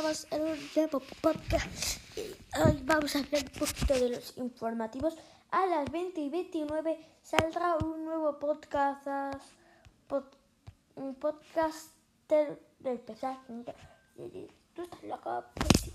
estamos 0.00 0.26
en 0.30 0.42
un 0.42 0.70
nuevo 0.74 1.02
podcast 1.20 2.16
y 2.16 2.20
hoy 2.58 2.80
vamos 2.84 3.14
a 3.14 3.18
hablar 3.18 3.44
un 3.44 3.58
poquito 3.58 3.92
de 3.92 4.08
los 4.08 4.38
informativos. 4.38 5.14
A 5.50 5.66
las 5.66 5.90
20 5.90 6.18
y 6.22 6.30
29 6.30 6.98
saldrá 7.22 7.76
un 7.76 8.06
nuevo 8.06 8.38
podcast, 8.38 9.06
pod, 10.06 10.24
un 10.94 11.14
podcast 11.16 11.88
de 12.30 12.56
especial. 12.82 13.38
¿Tú 14.74 14.82
estás? 14.82 15.00
Pues 15.00 15.68
sí. 15.82 15.92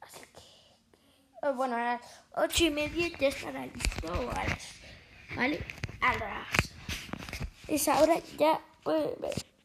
Así 0.00 0.20
que, 0.32 1.50
bueno, 1.50 1.76
a 1.76 1.80
las 1.80 2.22
8 2.36 2.64
y 2.64 2.70
media 2.70 3.08
ya 3.18 3.28
estará 3.28 3.66
listo. 3.66 4.30
¿Vale? 5.36 5.62
A 6.00 6.14
las. 6.14 6.72
Esa 7.66 8.00
hora 8.00 8.18
ya 8.38 8.62
ver 8.86 9.14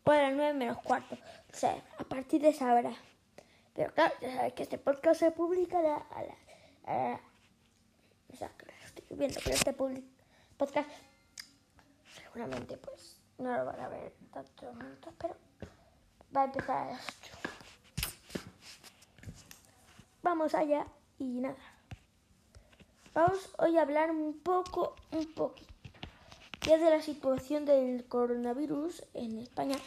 por 0.03 0.15
las 0.15 0.33
9 0.33 0.53
menos 0.55 0.77
cuarto. 0.79 1.17
Partir 2.13 2.43
de 2.43 2.49
esa 2.49 2.71
hora. 2.71 2.93
Pero 3.73 3.91
claro, 3.91 4.13
ya 4.21 4.35
sabes 4.35 4.53
que 4.53 4.61
este 4.61 4.77
podcast 4.77 5.19
se 5.19 5.31
publicará 5.31 5.95
a 5.95 6.21
la... 6.21 7.19
O 8.31 8.35
sea, 8.35 8.51
estoy 8.85 9.17
viendo, 9.17 9.39
pero 9.43 9.55
este 9.55 9.73
podcast 9.73 10.89
seguramente 12.13 12.77
pues 12.77 13.19
no 13.39 13.57
lo 13.57 13.65
van 13.65 13.79
a 13.79 13.87
ver 13.89 14.13
tantos 14.31 14.75
minutos, 14.75 15.11
pero 15.17 15.35
va 16.35 16.41
a 16.41 16.45
empezar 16.45 16.77
a 16.77 16.91
las 16.91 17.07
8. 17.07 17.37
Vamos 20.21 20.53
allá 20.53 20.85
y 21.17 21.39
nada. 21.41 21.57
Vamos 23.15 23.49
hoy 23.57 23.79
a 23.79 23.81
hablar 23.81 24.11
un 24.11 24.37
poco, 24.37 24.95
un 25.11 25.33
poquito 25.33 25.73
ya 26.61 26.77
de 26.77 26.91
la 26.91 27.01
situación 27.01 27.65
del 27.65 28.05
coronavirus 28.05 29.03
en 29.15 29.39
España 29.39 29.77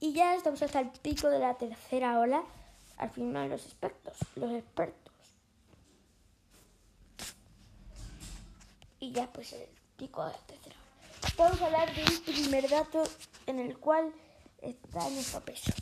y 0.00 0.12
ya 0.12 0.34
estamos 0.34 0.62
hasta 0.62 0.80
el 0.80 0.90
pico 0.90 1.28
de 1.28 1.38
la 1.38 1.54
tercera 1.54 2.18
ola, 2.18 2.42
al 2.96 3.10
final 3.10 3.50
los 3.50 3.64
expertos, 3.66 4.16
los 4.34 4.50
expertos. 4.52 5.14
Y 8.98 9.12
ya 9.12 9.26
pues 9.32 9.52
el 9.52 9.68
pico 9.96 10.24
de 10.24 10.32
la 10.32 10.38
tercera 10.38 10.76
ola. 10.76 11.34
Vamos 11.36 11.62
a 11.62 11.66
hablar 11.66 11.94
de 11.94 12.02
un 12.02 12.22
primer 12.22 12.68
dato 12.68 13.02
en 13.46 13.58
el 13.58 13.78
cual 13.78 14.12
está 14.62 15.08
nuestro 15.10 15.40
peso. 15.40 15.72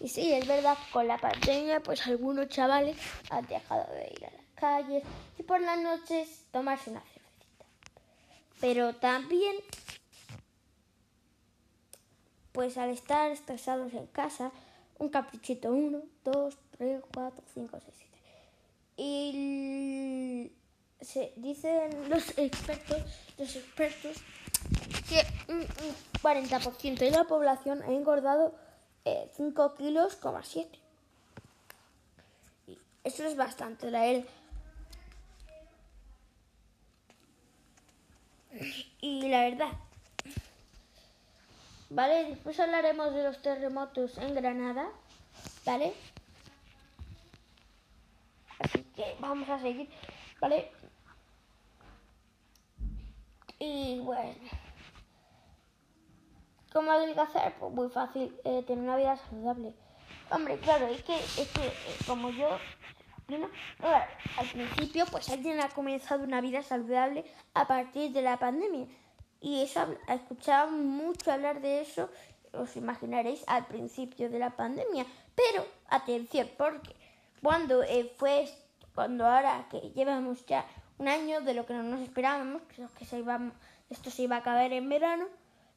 Y 0.00 0.08
sí, 0.08 0.32
es 0.32 0.46
verdad, 0.48 0.76
con 0.92 1.06
la 1.06 1.18
pandemia, 1.18 1.80
pues 1.80 2.06
algunos 2.06 2.48
chavales 2.48 2.96
han 3.30 3.46
dejado 3.46 3.92
de 3.94 4.12
ir 4.16 4.26
a 4.26 4.30
las 4.30 4.46
calles 4.56 5.04
y 5.38 5.42
por 5.42 5.60
las 5.60 5.78
noches 5.78 6.44
tomarse 6.50 6.90
una 6.90 7.02
pero 8.62 8.94
también, 8.94 9.56
pues 12.52 12.76
al 12.78 12.90
estar 12.90 13.30
estresados 13.30 13.92
en 13.94 14.06
casa, 14.06 14.52
un 14.98 15.08
caprichito 15.08 15.72
1, 15.72 16.00
2, 16.24 16.58
3, 16.78 17.02
4, 17.12 17.44
5, 17.54 17.78
6, 17.80 17.94
7. 17.96 18.12
Y 18.96 20.52
se 21.00 21.32
dicen 21.36 22.08
los 22.08 22.38
expertos, 22.38 23.02
los 23.38 23.56
expertos 23.56 24.16
que 25.08 25.52
un, 25.52 25.66
40% 26.22 26.98
de 26.98 27.10
la 27.10 27.24
población 27.24 27.82
ha 27.82 27.90
engordado 27.92 28.54
5 29.04 29.66
eh, 29.66 29.70
kilos, 29.76 30.18
7. 30.42 30.78
Y 32.68 32.78
eso 33.02 33.24
es 33.24 33.36
bastante, 33.36 33.90
la 33.90 34.02
verdad. 34.02 34.28
Y 39.00 39.28
la 39.28 39.40
verdad, 39.40 39.72
¿vale? 41.94 42.24
Después 42.24 42.58
hablaremos 42.58 43.14
de 43.14 43.22
los 43.22 43.40
terremotos 43.42 44.16
en 44.18 44.34
Granada, 44.34 44.88
¿vale? 45.64 45.94
Así 48.58 48.82
que 48.94 49.16
vamos 49.20 49.48
a 49.48 49.58
seguir, 49.58 49.88
¿vale? 50.40 50.70
Y 53.58 54.00
bueno, 54.00 54.34
¿cómo 56.72 56.92
adelgazar? 56.92 57.54
Pues 57.58 57.72
muy 57.72 57.88
fácil, 57.90 58.34
eh, 58.44 58.62
tener 58.66 58.84
una 58.84 58.96
vida 58.96 59.16
saludable. 59.16 59.74
Hombre, 60.30 60.58
claro, 60.58 60.86
es 60.86 61.02
que, 61.02 61.14
es 61.14 61.48
que 61.48 61.66
eh, 61.66 61.96
como 62.06 62.30
yo 62.30 62.58
al 63.28 64.48
principio, 64.52 65.06
pues 65.10 65.28
alguien 65.30 65.60
ha 65.60 65.68
comenzado 65.68 66.24
una 66.24 66.40
vida 66.40 66.62
saludable 66.62 67.24
a 67.54 67.66
partir 67.66 68.12
de 68.12 68.22
la 68.22 68.38
pandemia. 68.38 68.86
Y 69.42 69.60
eso, 69.62 69.84
escuchado 70.06 70.70
mucho 70.70 71.32
hablar 71.32 71.60
de 71.60 71.80
eso, 71.80 72.08
os 72.52 72.76
imaginaréis, 72.76 73.42
al 73.48 73.66
principio 73.66 74.30
de 74.30 74.38
la 74.38 74.50
pandemia. 74.50 75.04
Pero, 75.34 75.66
atención, 75.88 76.48
porque 76.56 76.94
cuando 77.42 77.82
eh, 77.82 78.12
fue, 78.16 78.48
cuando 78.94 79.26
ahora 79.26 79.66
que 79.68 79.80
llevamos 79.96 80.46
ya 80.46 80.64
un 80.98 81.08
año 81.08 81.40
de 81.40 81.54
lo 81.54 81.66
que 81.66 81.74
no 81.74 81.82
nos 81.82 82.00
esperábamos, 82.00 82.62
que 82.96 83.04
se 83.04 83.18
iba, 83.18 83.40
esto 83.90 84.10
se 84.10 84.22
iba 84.22 84.36
a 84.36 84.38
acabar 84.38 84.72
en 84.72 84.88
verano, 84.88 85.26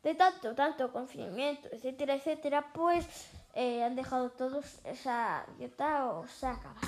de 0.03 0.13
tanto, 0.13 0.53
tanto 0.53 0.93
confinamiento, 0.93 1.67
etcétera, 1.71 2.13
etcétera, 2.13 2.71
pues 2.71 3.07
eh, 3.55 3.83
han 3.83 3.95
dejado 3.95 4.29
todos 4.29 4.79
esa 4.83 5.43
dieta 5.57 6.05
o 6.05 6.27
se 6.27 6.45
ha 6.45 6.51
acabado. 6.51 6.87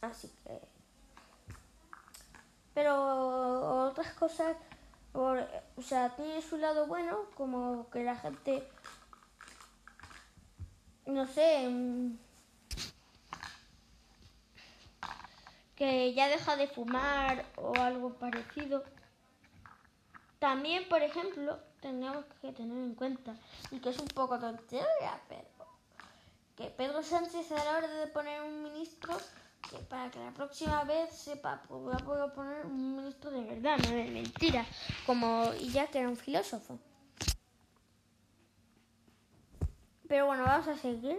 Así 0.00 0.28
que... 0.42 0.67
Pero 2.78 3.88
otras 3.88 4.12
cosas, 4.12 4.56
por, 5.10 5.44
o 5.74 5.82
sea, 5.82 6.14
tiene 6.14 6.40
su 6.40 6.58
lado 6.58 6.86
bueno, 6.86 7.24
como 7.34 7.90
que 7.90 8.04
la 8.04 8.14
gente, 8.14 8.62
no 11.04 11.26
sé, 11.26 11.68
mm, 11.68 12.16
que 15.74 16.14
ya 16.14 16.28
deja 16.28 16.54
de 16.54 16.68
fumar 16.68 17.44
o 17.56 17.74
algo 17.80 18.14
parecido. 18.14 18.84
También, 20.38 20.88
por 20.88 21.02
ejemplo, 21.02 21.58
tenemos 21.80 22.26
que 22.40 22.52
tener 22.52 22.78
en 22.78 22.94
cuenta, 22.94 23.34
y 23.72 23.80
que 23.80 23.88
es 23.88 23.98
un 23.98 24.06
poco 24.06 24.38
tontería, 24.38 25.20
pero 25.28 25.48
que 26.56 26.70
Pedro 26.70 27.02
Sánchez 27.02 27.50
a 27.50 27.64
la 27.64 27.76
hora 27.78 27.88
de 27.88 28.06
poner 28.06 28.40
un 28.42 28.62
ministro 28.62 29.16
para 29.88 30.10
que 30.10 30.18
la 30.18 30.32
próxima 30.32 30.84
vez 30.84 31.12
sepa, 31.12 31.62
pues 31.68 31.80
voy 32.04 32.20
a 32.20 32.32
poner 32.32 32.66
un 32.66 32.96
ministro 32.96 33.30
de 33.30 33.42
verdad, 33.42 33.78
no 33.78 33.90
de 33.90 34.04
mentira, 34.04 34.64
como 35.06 35.52
ya 35.54 35.86
que 35.86 35.98
era 35.98 36.08
un 36.08 36.16
filósofo. 36.16 36.78
Pero 40.08 40.26
bueno, 40.26 40.44
vamos 40.44 40.68
a 40.68 40.76
seguir. 40.76 41.18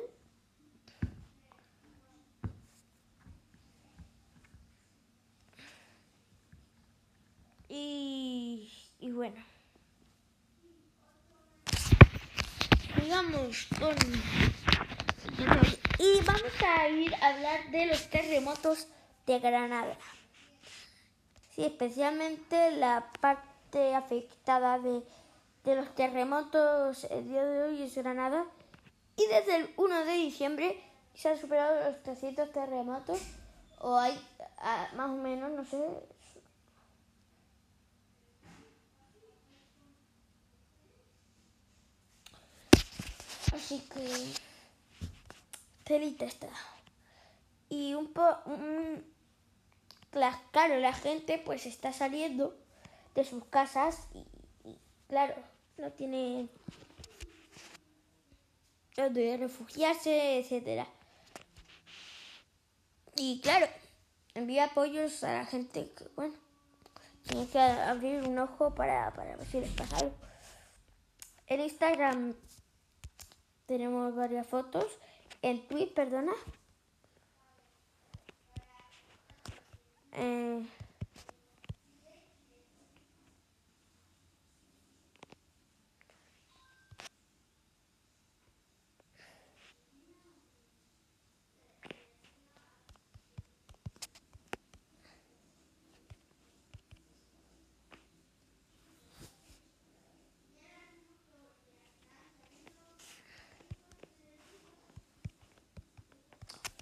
Y, 7.68 8.72
y 9.00 9.12
bueno. 9.12 9.44
Sigamos 12.96 13.68
con 13.80 13.96
y 16.00 16.22
vamos 16.24 16.54
a 16.66 16.88
ir 16.88 17.14
a 17.16 17.28
hablar 17.28 17.72
de 17.72 17.86
los 17.88 18.10
terremotos 18.10 18.88
de 19.28 19.40
Granada. 19.40 19.98
Sí, 21.54 21.66
especialmente 21.66 22.72
la 22.72 23.12
parte 23.20 23.94
afectada 23.94 24.80
de, 24.80 25.04
los 25.66 25.94
terremotos 25.96 27.04
el 27.04 27.28
día 27.28 27.44
de 27.44 27.64
hoy 27.64 27.84
es 27.84 27.96
Granada. 27.96 28.46
Y 29.18 29.28
desde 29.28 29.58
el 29.58 29.74
1 29.76 30.06
de 30.06 30.14
diciembre 30.14 30.82
se 31.14 31.30
han 31.30 31.38
superado 31.38 31.92
los 31.92 32.02
300 32.02 32.50
terremotos. 32.54 33.20
O 33.82 33.98
hay 33.98 34.18
más 34.96 35.10
o 35.10 35.16
menos, 35.16 35.52
no 35.52 35.66
sé, 35.66 35.78
Así 43.54 43.80
que 43.94 44.49
está. 45.96 46.50
Y 47.70 47.94
un 47.94 48.14
poco... 48.14 48.42
claro, 50.52 50.78
la 50.78 50.94
gente 50.94 51.42
pues 51.44 51.66
está 51.66 51.94
saliendo 51.94 52.58
de 53.16 53.24
sus 53.24 53.44
casas 53.46 54.08
y, 54.14 54.26
claro, 55.08 55.36
no 55.78 55.92
tiene 55.92 56.50
donde 58.96 59.38
refugiarse, 59.38 60.40
etcétera. 60.40 60.88
Y 63.16 63.42
claro, 63.42 63.68
envía 64.34 64.66
apoyos 64.66 65.24
a 65.24 65.34
la 65.34 65.46
gente 65.46 65.92
que, 65.92 66.08
bueno, 66.16 66.36
tiene 67.28 67.48
que 67.48 67.60
abrir 67.60 68.22
un 68.24 68.38
ojo 68.40 68.74
para, 68.76 69.14
para 69.14 69.36
ver 69.36 69.48
si 69.48 69.60
les 69.60 69.72
pasa 69.72 69.98
algo. 69.98 70.16
En 71.48 71.62
Instagram 71.62 72.36
tenemos 73.66 74.16
varias 74.16 74.48
fotos 74.48 74.86
el 75.42 75.62
tweet, 75.68 75.88
perdona. 75.88 76.34
Eh, 80.14 80.62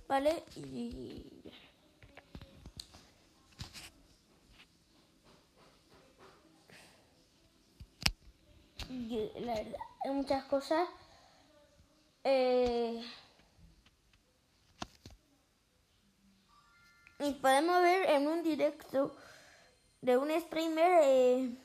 ¿vale? 0.08 0.44
Y... 0.56 1.38
la 9.40 9.54
verdad, 9.56 9.80
hay 10.04 10.12
muchas 10.12 10.44
cosas. 10.46 10.88
Eh, 12.24 13.02
y 17.20 17.32
podemos 17.34 17.82
ver 17.82 18.10
en 18.10 18.28
un 18.28 18.44
directo 18.44 19.16
de 20.02 20.18
un 20.18 20.30
streamer. 20.42 21.00
Eh, 21.04 21.58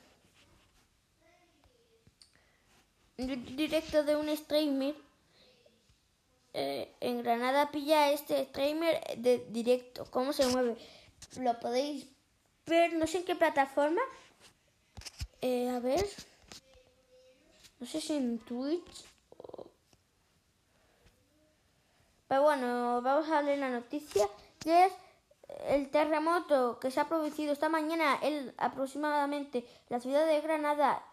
directo 3.17 4.03
de 4.03 4.15
un 4.15 4.35
streamer. 4.35 4.95
Eh, 6.53 6.93
en 6.99 7.23
Granada 7.23 7.71
pilla 7.71 8.11
este 8.11 8.45
streamer 8.45 9.01
de 9.17 9.39
directo. 9.49 10.05
¿Cómo 10.11 10.33
se 10.33 10.45
mueve? 10.47 10.77
Lo 11.39 11.59
podéis 11.59 12.07
ver, 12.67 12.93
no 12.93 13.07
sé 13.07 13.19
en 13.19 13.25
qué 13.25 13.35
plataforma. 13.35 14.01
Eh, 15.41 15.69
a 15.69 15.79
ver. 15.79 16.05
No 17.79 17.87
sé 17.87 17.99
si 18.01 18.15
en 18.15 18.37
Twitch. 18.39 19.05
o- 19.37 19.67
Pero 22.27 22.43
bueno, 22.43 23.01
vamos 23.01 23.29
a 23.29 23.41
leer 23.41 23.59
la 23.59 23.69
noticia. 23.69 24.27
Que 24.59 24.85
es 24.85 24.93
el 25.67 25.89
terremoto 25.89 26.79
que 26.79 26.91
se 26.91 26.99
ha 26.99 27.07
producido 27.07 27.51
esta 27.51 27.67
mañana 27.69 28.17
en 28.21 28.53
aproximadamente 28.57 29.65
la 29.89 29.99
ciudad 29.99 30.25
de 30.25 30.39
Granada 30.41 31.03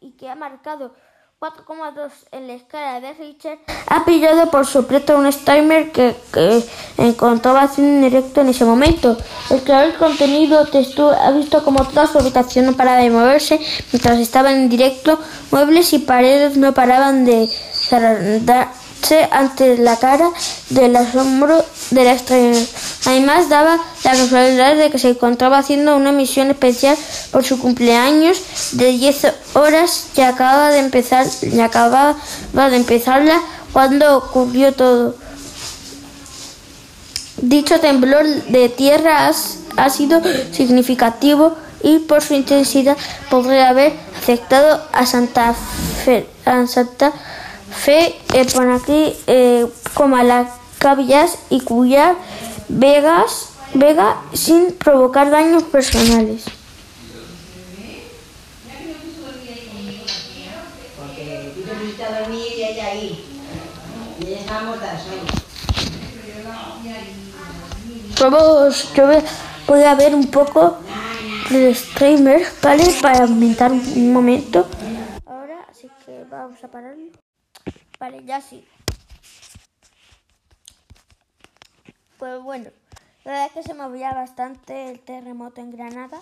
y 0.00 0.12
que 0.12 0.28
ha 0.28 0.34
marcado 0.34 0.94
4,2 1.38 2.12
en 2.32 2.46
la 2.46 2.54
escala 2.54 2.98
de 2.98 3.12
Richter, 3.12 3.58
ha 3.88 4.06
pillado 4.06 4.50
por 4.50 4.66
sorpresa 4.66 5.16
un 5.16 5.30
streamer 5.30 5.92
que, 5.92 6.16
que 6.32 6.64
encontraba 6.96 7.60
haciendo 7.60 7.96
un 7.96 8.00
directo 8.00 8.40
en 8.40 8.48
ese 8.48 8.64
momento. 8.64 9.18
El 9.50 9.62
creador 9.62 9.88
del 9.88 9.98
contenido 9.98 10.64
texto 10.64 11.10
ha 11.10 11.30
visto 11.32 11.62
como 11.62 11.84
toda 11.84 12.06
su 12.06 12.18
habitación 12.18 12.64
no 12.64 12.72
paraba 12.72 13.02
de 13.02 13.10
moverse 13.10 13.60
mientras 13.92 14.18
estaba 14.18 14.50
en 14.50 14.70
directo, 14.70 15.20
muebles 15.50 15.92
y 15.92 15.98
paredes 15.98 16.56
no 16.56 16.72
paraban 16.72 17.26
de 17.26 17.50
zarandarse 17.70 19.28
ante 19.30 19.76
la 19.76 19.98
cara 19.98 20.30
del 20.70 20.96
asombro 20.96 21.62
del 21.90 22.06
extraño. 22.08 22.58
Además, 23.06 23.48
daba 23.48 23.78
la 24.04 24.10
casualidad 24.12 24.76
de 24.76 24.90
que 24.90 24.98
se 24.98 25.10
encontraba 25.10 25.58
haciendo 25.58 25.96
una 25.96 26.10
emisión 26.10 26.50
especial 26.50 26.96
por 27.30 27.44
su 27.44 27.58
cumpleaños 27.58 28.38
de 28.72 28.86
10 28.92 29.26
horas 29.54 30.08
y 30.16 30.20
acababa 30.20 30.70
de 30.70 30.78
empezar, 30.78 31.26
acababa 31.62 32.16
de 32.70 32.76
empezarla 32.76 33.40
cuando 33.72 34.16
ocurrió 34.18 34.72
todo. 34.72 35.14
Dicho 37.42 37.78
temblor 37.80 38.24
de 38.24 38.68
tierra 38.70 39.30
ha 39.76 39.90
sido 39.90 40.22
significativo 40.52 41.54
y 41.82 41.98
por 42.00 42.22
su 42.22 42.34
intensidad 42.34 42.96
podría 43.30 43.68
haber 43.68 43.92
afectado 44.18 44.82
a 44.92 45.06
Santa 45.06 45.54
Fe, 46.04 46.26
Santa 46.66 47.12
Fe 47.70 48.16
eh, 48.32 48.46
por 48.52 48.70
aquí 48.70 49.14
eh, 49.26 49.66
como 49.94 50.16
a 50.16 50.24
las 50.24 50.48
Cabillas 50.78 51.38
y 51.50 51.60
Cuyar 51.62 52.16
Vegas, 52.68 53.50
Vega 53.74 54.16
sin 54.32 54.72
provocar 54.72 55.30
daños 55.30 55.62
personales. 55.64 56.44
Porque 60.98 61.52
tú 61.54 61.62
te 61.62 61.72
pusiste 61.74 62.04
a 62.04 62.20
dormir 62.20 62.46
y 62.56 62.62
ella 62.64 62.86
ahí. 62.86 63.24
Y 64.20 64.26
ella 64.26 64.40
estaba 64.40 64.62
muerta 64.62 64.92
de 64.92 64.98
sueño. 64.98 65.22
Vamos, 68.20 68.92
yo 68.94 69.06
voy- 69.66 69.82
a 69.82 69.94
ver 69.94 70.14
un 70.14 70.26
poco 70.30 70.78
de 71.50 71.74
streamer, 71.74 72.46
¿vale? 72.62 72.84
Para 73.02 73.24
aumentar 73.24 73.70
un 73.72 74.12
momento. 74.12 74.66
Ahora, 75.26 75.66
así 75.70 75.88
que 76.04 76.24
vamos 76.30 76.62
a 76.64 76.68
pararlo. 76.68 77.10
Vale, 78.00 78.22
ya 78.24 78.40
sí. 78.40 78.64
Pues 82.18 82.42
bueno, 82.42 82.70
la 83.24 83.32
verdad 83.32 83.46
es 83.46 83.52
que 83.52 83.62
se 83.62 83.74
movía 83.74 84.12
bastante 84.12 84.90
el 84.90 85.00
terremoto 85.00 85.60
en 85.60 85.70
Granada. 85.70 86.20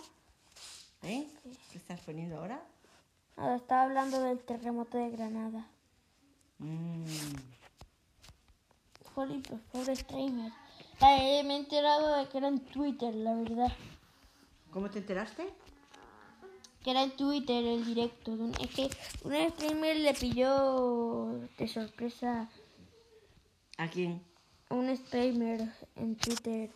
¿Eh? 1.03 1.27
¿Qué 1.71 1.79
estás 1.79 2.01
poniendo 2.01 2.39
ahora? 2.39 2.61
Ahora 3.37 3.57
estaba 3.57 3.83
hablando 3.83 4.21
del 4.21 4.39
terremoto 4.41 4.97
de 4.99 5.11
Granada. 5.11 5.67
Mm, 6.59 7.05
Jolín, 9.15 9.43
pues 9.43 9.61
pobre 9.73 9.97
streamer. 9.97 10.53
Vale, 11.01 11.43
me 11.45 11.55
he 11.55 11.59
enterado 11.59 12.17
de 12.17 12.29
que 12.29 12.39
era 12.39 12.49
en 12.49 12.61
Twitter, 12.61 13.15
la 13.15 13.35
verdad. 13.35 13.73
¿Cómo 14.71 14.91
te 14.91 14.99
enteraste? 14.99 15.53
que 16.83 16.91
era 16.91 17.03
en 17.03 17.17
Twitter 17.17 17.65
el 17.65 17.85
directo. 17.85 18.37
Es 18.61 18.71
que 18.71 18.91
un 19.23 19.51
streamer 19.53 19.97
le 19.97 20.13
pilló 20.13 21.41
de 21.57 21.67
sorpresa 21.67 22.51
¿A 23.79 23.89
quién? 23.89 24.23
Un 24.71 24.97
streamer 24.97 25.69
en 25.97 26.17
Twitter 26.17 26.71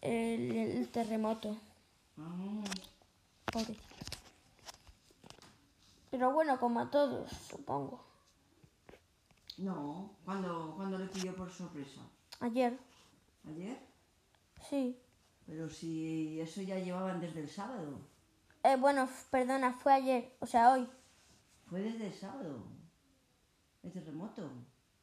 el, 0.00 0.52
el 0.52 0.88
terremoto. 0.88 1.56
Ah, 2.18 2.64
Pobrecito. 3.52 3.80
Pero 6.10 6.32
bueno, 6.32 6.58
como 6.58 6.80
a 6.80 6.90
todos, 6.90 7.30
supongo. 7.30 8.04
no, 9.58 10.10
¿cuándo, 10.24 10.72
¿cuándo 10.76 10.98
le 10.98 11.06
pilló 11.06 11.34
por 11.34 11.50
sorpresa? 11.50 12.00
Ayer, 12.40 12.78
¿Ayer? 13.48 13.78
sí. 14.68 14.98
Pero 15.46 15.68
si 15.70 16.40
eso 16.40 16.60
ya 16.62 16.76
llevaban 16.78 17.20
desde 17.20 17.40
el 17.40 17.48
sábado. 17.48 18.00
Eh, 18.64 18.74
bueno, 18.76 19.08
perdona, 19.30 19.72
fue 19.74 19.92
ayer, 19.92 20.34
o 20.40 20.46
sea, 20.46 20.72
hoy. 20.72 20.88
Fue 21.66 21.80
desde 21.80 22.08
el 22.08 22.12
sábado. 22.14 22.64
El 23.84 23.92
terremoto. 23.92 24.50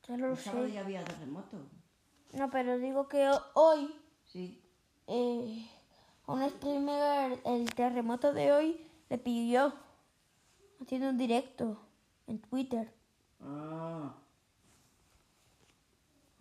Ya 0.06 0.18
lo 0.18 0.32
El 0.32 0.38
sábado 0.38 0.66
sé. 0.66 0.74
ya 0.74 0.82
había 0.82 1.06
terremoto. 1.06 1.58
No, 2.34 2.50
pero 2.50 2.78
digo 2.80 3.08
que 3.08 3.28
ho- 3.30 3.44
hoy 3.54 3.94
Sí. 4.26 4.62
eh, 5.08 5.70
a 6.26 6.32
un 6.34 6.50
streamer 6.50 7.40
el 7.46 7.74
terremoto 7.74 8.34
de 8.34 8.52
hoy 8.52 8.88
le 9.10 9.18
pidió 9.18 9.74
haciendo 10.82 11.10
un 11.10 11.18
directo 11.18 11.80
en 12.28 12.40
Twitter. 12.42 12.92
Ah. 13.42 14.16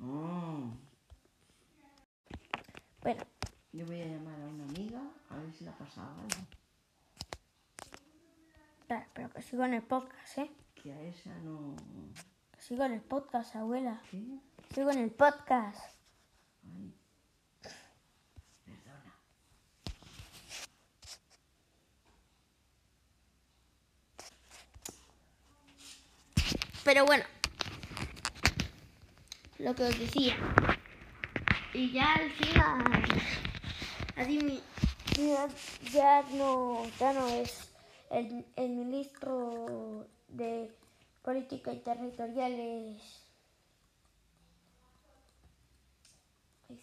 Ah. 0.01 0.71
Bueno, 3.03 3.23
Yo 3.73 3.87
voy 3.87 4.01
a 4.03 4.07
llamar 4.07 4.41
a 4.41 4.47
una 4.47 4.65
amiga 4.65 5.01
a 5.31 5.37
ver 5.37 5.53
si 5.55 5.65
la 5.65 5.73
pasaba 5.73 6.13
algo. 6.15 6.47
claro, 8.87 9.07
pero 9.15 9.31
que 9.31 9.41
sigo 9.43 9.65
en 9.65 9.75
el 9.75 9.83
podcast, 9.83 10.39
¿eh? 10.39 10.51
Que 10.75 10.93
a 10.93 11.01
esa 11.03 11.35
no. 11.39 11.75
Sigo 12.73 12.85
en 12.85 12.93
el 12.95 13.03
podcast, 13.03 13.55
abuela. 13.55 14.01
¿Qué? 14.11 14.23
Sigo 14.75 14.91
en 14.93 15.01
el 15.01 15.11
podcast. 15.11 15.79
Ay. 16.65 16.95
Perdona. 18.65 19.15
Pero 26.83 27.05
bueno, 27.05 27.25
lo 29.59 29.75
que 29.75 29.83
os 29.83 29.99
decía. 29.99 30.35
Y 31.75 31.93
ya 31.93 32.15
al 32.15 32.31
final, 32.31 33.03
adimi- 34.17 34.63
ya, 35.19 35.47
ya 35.93 36.23
no, 36.39 36.87
ya 36.99 37.13
no 37.13 37.29
es 37.29 37.71
el, 38.11 38.47
el 38.57 38.71
ministro 38.71 40.07
de 40.29 40.75
Política 41.23 41.73
y 41.73 41.79
Territoriales, 41.79 43.23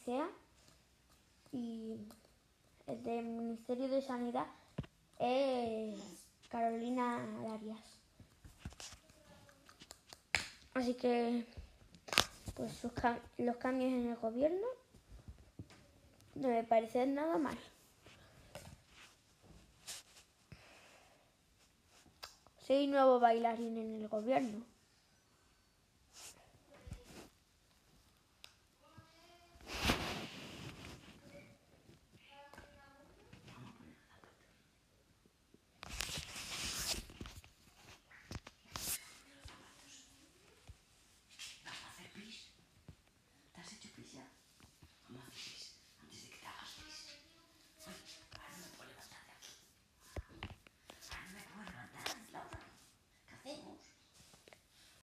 sea 0.06 0.30
y 1.52 1.98
el 2.88 3.04
del 3.04 3.26
Ministerio 3.26 3.88
de 3.88 4.02
Sanidad 4.02 4.48
es 5.20 6.00
Carolina 6.50 7.20
Arias. 7.52 7.80
Así 10.74 10.94
que, 10.94 11.46
pues 12.56 12.72
sus 12.74 12.92
los 13.38 13.58
cambios 13.58 13.92
en 13.92 14.10
el 14.10 14.16
gobierno 14.16 14.68
no 16.36 16.48
me 16.48 16.64
parecen 16.64 17.16
nada 17.16 17.38
mal. 17.38 17.58
Soy 22.70 22.86
nuevo 22.86 23.20
bailarín 23.20 23.80
en 23.80 23.96
el 23.96 24.08
gobierno. 24.08 24.64